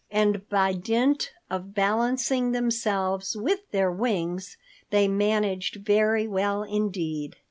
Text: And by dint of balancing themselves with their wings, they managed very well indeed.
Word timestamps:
And 0.09 0.49
by 0.49 0.73
dint 0.73 1.31
of 1.47 1.75
balancing 1.75 2.53
themselves 2.53 3.37
with 3.37 3.69
their 3.69 3.91
wings, 3.91 4.57
they 4.89 5.07
managed 5.07 5.85
very 5.85 6.27
well 6.27 6.63
indeed. 6.63 7.35